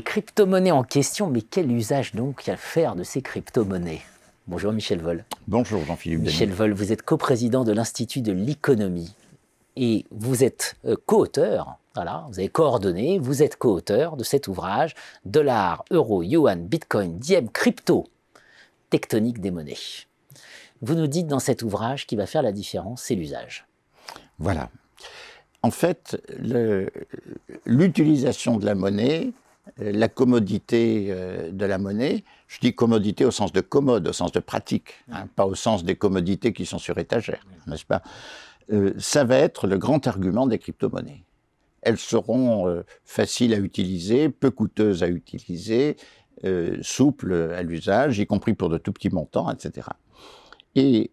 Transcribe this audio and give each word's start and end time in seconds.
crypto-monnaies 0.00 0.70
en 0.70 0.84
question, 0.84 1.28
mais 1.28 1.42
quel 1.42 1.70
usage 1.70 2.14
donc 2.14 2.48
à 2.48 2.56
faire 2.56 2.94
de 2.94 3.02
ces 3.02 3.20
crypto-monnaies? 3.20 4.00
Bonjour 4.46 4.72
Michel 4.72 5.00
Vol. 5.00 5.24
Bonjour 5.48 5.84
Jean-Philippe 5.84 6.20
Michel 6.20 6.52
Vol, 6.52 6.72
vous 6.72 6.92
êtes 6.92 7.02
coprésident 7.02 7.64
de 7.64 7.72
l'Institut 7.72 8.22
de 8.22 8.32
l'économie 8.32 9.14
et 9.76 10.04
vous 10.10 10.44
êtes 10.44 10.76
euh, 10.84 10.96
co-auteur, 11.06 11.78
voilà, 11.94 12.26
vous 12.30 12.38
avez 12.38 12.48
coordonné, 12.48 13.18
vous 13.18 13.42
êtes 13.42 13.56
co-auteur 13.56 14.16
de 14.16 14.24
cet 14.24 14.48
ouvrage 14.48 14.94
Dollar, 15.24 15.84
euro, 15.90 16.22
yuan, 16.22 16.66
bitcoin, 16.66 17.18
diem, 17.18 17.50
crypto, 17.50 18.08
tectonique 18.88 19.40
des 19.40 19.50
monnaies. 19.50 19.76
Vous 20.80 20.94
nous 20.94 21.06
dites 21.06 21.26
dans 21.26 21.38
cet 21.38 21.62
ouvrage 21.62 22.06
qui 22.06 22.16
va 22.16 22.26
faire 22.26 22.42
la 22.42 22.52
différence, 22.52 23.02
c'est 23.02 23.14
l'usage. 23.14 23.66
Voilà. 24.38 24.70
En 25.62 25.70
fait, 25.70 26.20
l'utilisation 27.64 28.56
de 28.56 28.66
la 28.66 28.74
monnaie, 28.74 29.32
la 29.78 30.08
commodité 30.08 31.06
euh, 31.10 31.50
de 31.50 31.64
la 31.64 31.78
monnaie, 31.78 32.24
je 32.48 32.58
dis 32.60 32.74
commodité 32.74 33.24
au 33.24 33.30
sens 33.30 33.52
de 33.52 33.60
commode, 33.60 34.08
au 34.08 34.12
sens 34.12 34.32
de 34.32 34.40
pratique, 34.40 34.94
hein, 35.10 35.26
pas 35.34 35.46
au 35.46 35.54
sens 35.54 35.84
des 35.84 35.96
commodités 35.96 36.52
qui 36.52 36.66
sont 36.66 36.78
sur 36.78 36.98
étagère, 36.98 37.46
n'est-ce 37.66 37.84
pas? 37.84 38.02
Euh, 38.72 38.92
Ça 38.98 39.24
va 39.24 39.36
être 39.36 39.66
le 39.66 39.78
grand 39.78 40.06
argument 40.06 40.46
des 40.46 40.58
crypto-monnaies. 40.58 41.24
Elles 41.82 41.98
seront 41.98 42.84
faciles 43.04 43.52
à 43.54 43.56
utiliser, 43.56 44.28
peu 44.28 44.52
coûteuses 44.52 45.02
à 45.02 45.08
utiliser, 45.08 45.96
souples 46.80 47.32
à 47.56 47.62
l'usage, 47.64 48.20
y 48.20 48.26
compris 48.26 48.54
pour 48.54 48.68
de 48.68 48.78
tout 48.78 48.92
petits 48.92 49.10
montants, 49.10 49.50
etc. 49.50 49.88
Et 50.76 51.10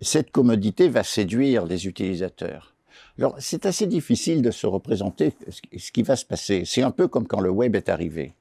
cette 0.00 0.32
commodité 0.32 0.88
va 0.88 1.04
séduire 1.04 1.66
les 1.66 1.86
utilisateurs. 1.86 2.74
Alors, 3.18 3.36
c'est 3.38 3.66
assez 3.66 3.86
difficile 3.86 4.42
de 4.42 4.50
se 4.50 4.66
représenter 4.66 5.32
ce 5.50 5.90
qui 5.90 6.02
va 6.02 6.16
se 6.16 6.24
passer. 6.24 6.62
C'est 6.64 6.82
un 6.82 6.90
peu 6.90 7.08
comme 7.08 7.26
quand 7.26 7.40
le 7.40 7.50
web 7.50 7.74
est 7.74 7.88
arrivé. 7.88 8.34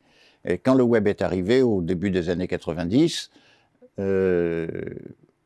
Et 0.46 0.58
quand 0.58 0.76
le 0.76 0.84
web 0.84 1.08
est 1.08 1.22
arrivé 1.22 1.62
au 1.62 1.82
début 1.82 2.12
des 2.12 2.30
années 2.30 2.48
90, 2.48 3.32
euh, 4.00 4.68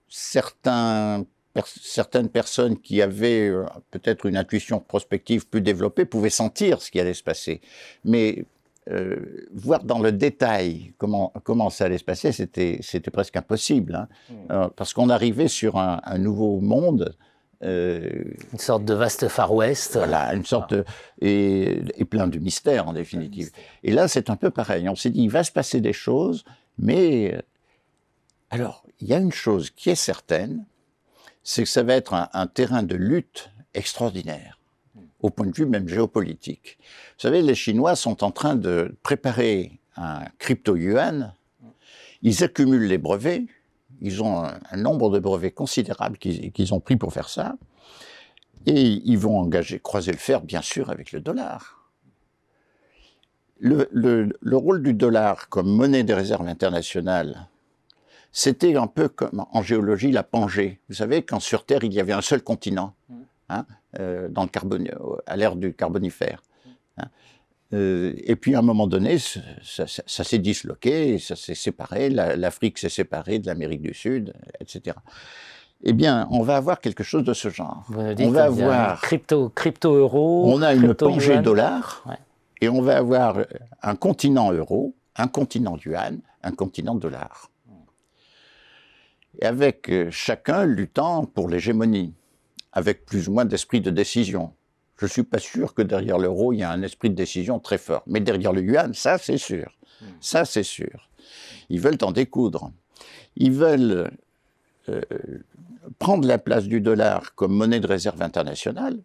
certains, 0.10 1.26
certaines 1.66 2.30
personnes 2.30 2.78
qui 2.78 3.02
avaient 3.02 3.50
euh, 3.50 3.66
peut-être 3.90 4.26
une 4.26 4.38
intuition 4.38 4.80
prospective 4.80 5.48
plus 5.48 5.62
développée 5.62 6.06
pouvaient 6.06 6.30
sentir 6.30 6.82
ce 6.82 6.92
qui 6.92 7.00
allait 7.00 7.14
se 7.14 7.24
passer. 7.24 7.62
Mais 8.04 8.46
euh, 8.90 9.48
voir 9.54 9.84
dans 9.84 10.00
le 10.00 10.12
détail 10.12 10.94
comment, 10.98 11.32
comment 11.44 11.70
ça 11.70 11.86
allait 11.86 11.98
se 11.98 12.04
passer, 12.04 12.32
c'était, 12.32 12.80
presque 13.12 13.38
impossible. 13.38 13.96
Hein. 13.96 14.08
Mmh. 14.30 14.70
parce 14.76 14.94
qu'on 14.94 15.10
arrivait 15.10 15.48
sur 15.48 15.78
un, 15.78 16.02
un 16.04 16.18
nouveau 16.18 16.60
monde 16.60 17.16
euh, 17.64 18.24
une 18.52 18.60
sorte 18.60 18.86
de 18.86 18.94
vaste 18.94 19.28
Far 19.28 19.54
West. 19.54 19.96
Voilà, 19.96 20.34
une 20.34 20.46
sorte 20.46 20.74
de, 20.74 20.86
et, 21.22 21.84
plein 22.10 22.28
de 22.28 22.40
mystères 22.40 22.88
en 22.88 22.94
définitive. 22.94 23.52
Et 23.84 23.92
là, 23.92 24.08
c'est 24.08 24.30
un 24.30 24.36
peu 24.36 24.50
pareil. 24.50 24.90
On 24.90 24.96
s'est 24.96 25.12
dit, 25.12 25.24
il 25.24 25.30
va 25.30 25.44
se 25.44 25.52
passer 25.52 25.80
des 25.80 25.94
choses, 25.94 26.44
mais 26.78 27.36
euh, 27.36 27.42
alors, 28.50 28.84
il 29.00 29.08
y 29.08 29.14
a 29.14 29.20
une 29.20 29.32
chose 29.32 29.70
qui 29.70 29.90
est 29.90 29.96
certaine, 29.96 30.66
c'est 31.44 31.64
que 31.64 31.70
ça 31.70 31.84
va 31.84 31.94
être 31.94 32.14
un, 32.14 32.48
terrain 32.48 32.84
de 32.84 32.96
lutte 32.96 33.52
extraordinaire, 33.74 34.60
au 35.22 35.30
point 35.30 35.46
de 35.46 35.56
vue 35.56 35.66
même 35.66 35.88
géopolitique. 35.88 36.78
Vous 36.80 37.22
savez, 37.22 37.42
les 37.42 37.56
Chinois 37.56 37.96
sont 37.96 38.24
en 38.24 38.32
train 38.32 38.56
de 38.56 38.96
préparer 39.04 39.80
un 39.96 40.26
crypto-yuan. 40.38 41.34
Ils 42.22 42.44
accumulent 42.44 42.88
les 42.88 42.98
brevets 42.98 43.46
ils 44.02 44.24
ont 44.24 44.44
un, 44.44 44.78
nombre 44.78 45.10
de 45.12 45.20
brevets 45.20 45.54
considérable 45.54 46.18
qu'ils 46.18 46.74
ont 46.74 46.80
pris 46.80 46.98
pour 46.98 47.14
faire 47.14 47.30
ça. 47.30 47.56
Et 48.66 48.82
ils 48.82 49.18
vont 49.18 49.40
engager, 49.40 49.80
croiser 49.80 50.12
le 50.12 50.18
fer, 50.18 50.42
bien 50.42 50.62
sûr, 50.62 50.90
avec 50.90 51.12
le 51.12 51.22
dollar. 51.22 51.90
Le, 53.60 53.88
le, 53.92 54.58
rôle 54.58 54.82
du 54.82 54.94
dollar 54.94 55.48
comme 55.50 55.70
monnaie 55.70 56.04
des 56.04 56.16
réserves 56.16 56.48
internationales, 56.48 57.48
c'était 58.32 58.76
un 58.76 58.88
peu 58.88 59.08
comme 59.08 59.46
en 59.52 59.62
géologie 59.62 60.12
la 60.12 60.24
Pangée. 60.24 60.80
Vous 60.90 60.96
savez, 60.96 61.22
quand 61.22 61.40
sur 61.40 61.66
Terre 61.66 61.84
il 61.84 61.94
y 61.94 62.00
avait 62.00 62.14
un 62.14 62.22
seul 62.22 62.42
continent, 62.42 62.96
hein, 63.50 63.66
euh, 64.00 64.30
dans 64.30 64.46
le 64.46 64.50
à 65.28 65.36
l'ère 65.36 65.56
du 65.56 65.74
Carbonifère. 65.74 66.42
Hein. 66.98 67.06
Euh, 67.74 68.14
et 68.18 68.36
puis 68.36 68.56
à 68.56 68.60
un 68.60 68.64
moment 68.64 68.88
donné, 68.88 69.18
ça, 69.18 69.86
s'est 69.88 70.40
disloqué, 70.40 71.20
ça 71.20 71.36
s'est 71.36 71.56
séparé, 71.56 72.10
l'Afrique 72.10 72.78
s'est 72.78 72.90
séparée 72.90 73.40
de 73.40 73.48
l'Amérique 73.48 73.82
du 73.82 73.94
Sud, 73.94 74.34
etc. 74.60 74.98
Eh 75.84 75.94
bien, 75.94 76.28
on 76.32 76.42
va 76.42 76.58
avoir 76.58 76.80
quelque 76.80 77.04
chose 77.04 77.24
de 77.24 77.34
ce 77.34 77.50
genre. 77.50 77.86
on 77.90 78.30
va 78.30 78.44
avoir 78.44 79.02
crypto, 79.02 79.50
crypto 79.50 79.96
euro. 79.96 80.52
On 80.54 80.62
a 80.62 80.74
une 80.74 80.94
plongée 80.94 81.40
dollar, 81.40 82.04
et 82.60 82.70
on 82.70 82.82
va 82.82 82.98
avoir 82.98 83.40
un 83.82 83.96
continent 83.96 84.52
euro, 84.52 84.96
un 85.16 85.28
continent 85.28 85.78
yuan, 85.84 86.20
un 86.44 86.52
continent 86.52 86.96
dollar. 86.96 87.50
Et 89.40 89.46
avec 89.46 89.90
euh, 89.90 90.10
chacun 90.12 90.66
luttant 90.66 91.26
pour 91.26 91.50
l'hégémonie, 91.50 92.14
avec 92.74 93.06
plus 93.06 93.28
ou 93.28 93.34
moins 93.34 93.46
d'esprit 93.46 93.82
de 93.82 93.90
décision. 93.90 94.54
Je 95.02 95.08
ne 95.08 95.10
suis 95.10 95.24
pas 95.24 95.40
sûr 95.40 95.74
que 95.74 95.82
derrière 95.82 96.20
l'euro, 96.20 96.54
il 96.54 96.60
y 96.60 96.64
a 96.64 96.70
un 96.70 96.84
esprit 96.84 97.10
de 97.10 97.16
décision 97.16 97.58
très 97.58 97.80
fort. 97.80 98.04
Mais 98.06 98.20
derrière 98.20 98.54
le 98.54 98.62
yuan, 98.62 98.94
ça, 98.94 99.18
c'est 99.18 99.40
sûr. 99.40 99.76
Hmm. 100.00 100.06
Ça, 100.20 100.46
c'est 100.46 100.62
sûr. 100.62 101.10
Ils 101.70 101.82
veulent 101.82 101.98
en 102.04 102.12
découdre. 102.12 102.72
Ils 103.36 103.52
veulent 103.52 104.12
euh, 104.90 105.02
prendre 105.98 106.28
la 106.28 106.38
place 106.38 106.66
du 106.66 106.82
dollar 106.82 107.34
comme 107.34 107.52
monnaie 107.52 107.80
de 107.80 107.88
réserve 107.88 108.22
internationale. 108.22 109.00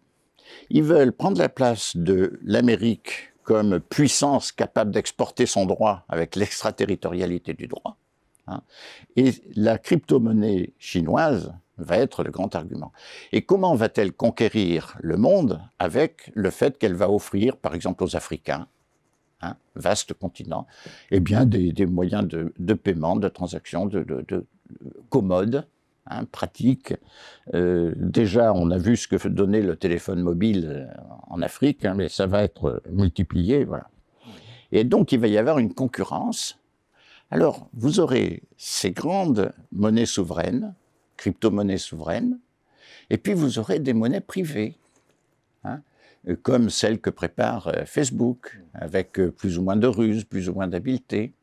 Ils 0.69 0.83
veulent 0.83 1.13
prendre 1.13 1.39
la 1.39 1.49
place 1.49 1.97
de 1.97 2.39
l'Amérique 2.43 3.31
comme 3.41 3.79
puissance 3.79 4.51
capable 4.51 4.91
d'exporter 4.91 5.47
son 5.47 5.65
droit 5.65 6.05
avec 6.09 6.35
l'extraterritorialité 6.35 7.55
du 7.55 7.65
droit. 7.65 7.97
Hein. 8.45 8.61
Et 9.15 9.31
la 9.55 9.79
crypto-monnaie 9.79 10.73
chinoise, 10.77 11.55
va 11.77 11.97
être 11.97 12.23
le 12.23 12.31
grand 12.31 12.55
argument. 12.55 12.91
Et 13.31 13.41
comment 13.41 13.75
va-t-elle 13.75 14.13
conquérir 14.13 14.97
le 15.01 15.17
monde 15.17 15.61
avec 15.79 16.31
le 16.33 16.49
fait 16.49 16.77
qu'elle 16.77 16.95
va 16.95 17.09
offrir, 17.09 17.57
par 17.57 17.75
exemple 17.75 18.03
aux 18.03 18.15
Africains, 18.15 18.67
un 19.41 19.49
hein, 19.49 19.57
vaste 19.75 20.13
continent, 20.13 20.65
eh 21.11 21.19
bien 21.19 21.45
des, 21.45 21.85
moyens 21.85 22.27
de, 22.27 22.73
paiement, 22.73 23.15
de 23.15 23.27
transaction, 23.27 23.85
de, 23.85 24.03
de, 24.03 24.45
commodes, 25.09 25.67
hein, 26.07 26.25
pratiques. 26.25 26.95
Euh, 27.53 27.93
déjà, 27.97 28.53
on 28.53 28.71
a 28.71 28.77
vu 28.77 28.97
ce 28.97 29.07
que 29.07 29.27
donnait 29.27 29.61
le 29.61 29.75
téléphone 29.75 30.21
mobile 30.21 30.65
euh, 30.67 30.85
en 31.27 31.41
Afrique, 31.41 31.85
hein, 31.85 31.93
mais 31.95 32.09
ça 32.09 32.25
va 32.25 32.43
être 32.43 32.81
multiplié, 32.91 33.63
voilà. 33.63 33.89
Et 34.71 34.83
donc, 34.83 35.11
il 35.11 35.19
va 35.19 35.27
y 35.27 35.37
avoir 35.37 35.59
une 35.59 35.73
concurrence. 35.73 36.59
Alors, 37.29 37.69
vous 37.73 37.99
aurez 37.99 38.43
ces 38.57 38.91
grandes 38.91 39.51
monnaies 39.71 40.05
souveraines, 40.05 40.73
crypto-monnaies 41.17 41.77
souveraines, 41.77 42.39
et 43.09 43.17
puis 43.17 43.33
vous 43.33 43.59
aurez 43.59 43.79
des 43.79 43.93
monnaies 43.93 44.21
privées, 44.21 44.75
hein, 45.63 45.81
comme 46.41 46.69
celles 46.69 46.99
que 46.99 47.09
prépare 47.09 47.67
euh, 47.67 47.85
Facebook, 47.85 48.59
avec 48.73 49.19
euh, 49.19 49.31
plus 49.31 49.57
ou 49.57 49.63
moins 49.63 49.75
de 49.75 49.87
ruse, 49.87 50.23
plus 50.23 50.49
ou 50.49 50.53
moins 50.53 50.67
d'habileté. 50.67 51.33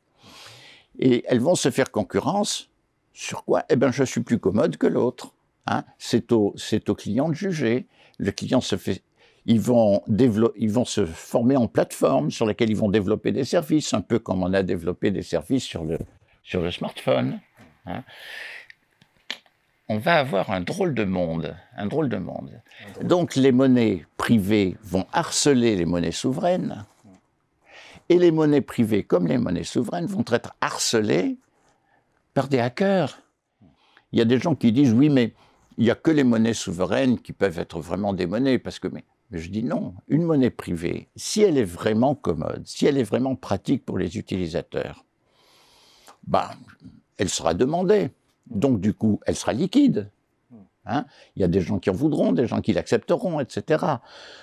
Et 0.98 1.24
elles 1.26 1.40
vont 1.40 1.54
se 1.54 1.70
faire 1.70 1.90
concurrence 1.90 2.70
sur 3.12 3.44
quoi? 3.44 3.64
Eh 3.68 3.76
bien, 3.76 3.90
je 3.90 4.04
suis 4.04 4.20
plus 4.20 4.38
commode 4.38 4.76
que 4.76 4.86
l'autre. 4.86 5.34
Hein. 5.66 5.84
C'est 5.98 6.32
au, 6.32 6.54
client 6.96 7.28
de 7.28 7.34
juger. 7.34 7.86
Le 8.18 8.30
client 8.30 8.60
se 8.60 8.76
fait 8.76 9.02
ils 9.46 9.60
vont, 9.60 10.02
ils 10.08 10.70
vont 10.70 10.86
se 10.86 11.04
former 11.04 11.56
en 11.56 11.68
plateforme 11.68 12.30
sur 12.30 12.46
laquelle 12.46 12.70
ils 12.70 12.76
vont 12.76 12.88
développer 12.88 13.30
des 13.30 13.44
services, 13.44 13.92
un 13.92 14.00
peu 14.00 14.18
comme 14.18 14.42
on 14.42 14.54
a 14.54 14.62
développé 14.62 15.10
des 15.10 15.20
services 15.20 15.64
sur 15.64 15.84
le, 15.84 15.98
sur 16.42 16.62
le 16.62 16.70
smartphone. 16.70 17.40
Hein 17.84 18.04
on 19.88 19.98
va 19.98 20.14
avoir 20.16 20.50
un 20.50 20.60
drôle 20.60 20.94
de 20.94 21.04
monde, 21.04 21.56
un 21.76 21.86
drôle 21.86 22.08
de 22.08 22.16
monde. 22.16 22.60
Donc 23.02 23.36
les 23.36 23.52
monnaies 23.52 24.06
privées 24.16 24.76
vont 24.82 25.06
harceler 25.12 25.76
les 25.76 25.84
monnaies 25.84 26.12
souveraines, 26.12 26.84
et 28.08 28.18
les 28.18 28.30
monnaies 28.30 28.60
privées, 28.60 29.02
comme 29.02 29.26
les 29.26 29.38
monnaies 29.38 29.64
souveraines, 29.64 30.06
vont 30.06 30.24
être 30.28 30.54
harcelées 30.60 31.38
par 32.34 32.48
des 32.48 32.58
hackers. 32.58 33.18
Il 34.12 34.18
y 34.18 34.22
a 34.22 34.26
des 34.26 34.38
gens 34.38 34.54
qui 34.54 34.72
disent 34.72 34.92
oui, 34.92 35.08
mais 35.08 35.32
il 35.78 35.84
n'y 35.84 35.90
a 35.90 35.94
que 35.94 36.10
les 36.10 36.24
monnaies 36.24 36.54
souveraines 36.54 37.18
qui 37.18 37.32
peuvent 37.32 37.58
être 37.58 37.80
vraiment 37.80 38.12
des 38.12 38.26
monnaies, 38.26 38.58
parce 38.58 38.78
que 38.78 38.88
mais, 38.88 39.04
je 39.32 39.48
dis 39.48 39.62
non, 39.62 39.94
une 40.08 40.22
monnaie 40.22 40.50
privée, 40.50 41.08
si 41.16 41.42
elle 41.42 41.58
est 41.58 41.64
vraiment 41.64 42.14
commode, 42.14 42.62
si 42.66 42.86
elle 42.86 42.98
est 42.98 43.04
vraiment 43.04 43.34
pratique 43.34 43.84
pour 43.84 43.98
les 43.98 44.16
utilisateurs, 44.16 45.04
bah, 46.26 46.52
elle 47.18 47.28
sera 47.28 47.54
demandée. 47.54 48.10
Donc, 48.50 48.80
du 48.80 48.94
coup, 48.94 49.20
elle 49.26 49.36
sera 49.36 49.52
liquide. 49.52 50.10
Hein? 50.86 51.06
Il 51.36 51.42
y 51.42 51.44
a 51.44 51.48
des 51.48 51.60
gens 51.60 51.78
qui 51.78 51.90
en 51.90 51.94
voudront, 51.94 52.32
des 52.32 52.46
gens 52.46 52.60
qui 52.60 52.72
l'accepteront, 52.72 53.40
etc. 53.40 53.84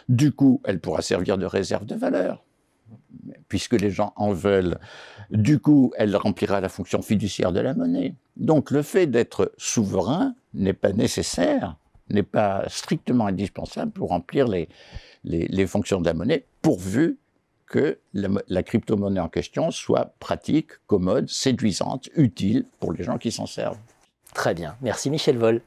Du 0.10 0.32
coup, 0.32 0.62
elle 0.66 0.80
pourra 0.80 1.02
servir 1.02 1.38
de 1.38 1.46
réserve 1.46 1.86
de 1.86 1.96
valeur, 1.96 2.44
puisque 3.48 3.74
les 3.74 3.92
gens 3.92 4.14
en 4.16 4.34
veulent. 4.34 4.80
Du 5.30 5.60
coup, 5.60 5.94
elle 5.98 6.16
remplira 6.16 6.60
la 6.60 6.70
fonction 6.70 7.02
fiduciaire 7.02 7.52
de 7.52 7.60
la 7.60 7.74
monnaie. 7.74 8.16
Donc, 8.38 8.72
le 8.72 8.82
fait 8.82 9.08
d'être 9.08 9.54
souverain 9.58 10.34
n'est 10.54 10.74
pas 10.74 10.94
nécessaire, 10.94 11.78
n'est 12.10 12.24
pas 12.24 12.66
strictement 12.68 13.28
indispensable 13.28 13.92
pour 13.92 14.10
remplir 14.10 14.48
les, 14.48 14.68
les, 15.24 15.48
les 15.48 15.68
fonctions 15.68 16.02
de 16.02 16.06
la 16.06 16.14
monnaie, 16.14 16.46
pourvu 16.62 17.18
que 17.72 18.00
la, 18.14 18.64
crypto-monnaie 18.64 19.22
en 19.22 19.30
question 19.30 19.72
soit 19.72 20.14
pratique, 20.20 20.72
commode, 20.88 21.30
séduisante, 21.30 22.10
utile 22.16 22.66
pour 22.82 22.92
les 22.92 23.04
gens 23.04 23.18
qui 23.18 23.32
s'en 23.32 23.46
servent. 23.48 23.80
Très 24.34 24.54
bien. 24.54 24.76
Merci 24.82 25.10
Michel 25.10 25.38
Vol. 25.38 25.62